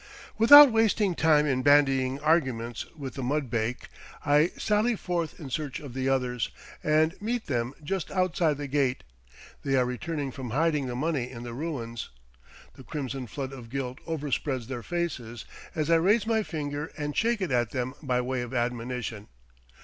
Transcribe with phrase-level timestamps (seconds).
[0.39, 3.87] Without wasting time in bandying arguments with the mudbake,
[4.25, 6.49] I sally forth in search of the others,
[6.83, 9.03] and meet them just outside the gate;
[9.63, 12.09] they are returning from hiding the money in the ruins.
[12.73, 15.45] The crimson flood of guilt overspreads their faces
[15.75, 19.27] as I raise my finger and shake it at them by way of admonition.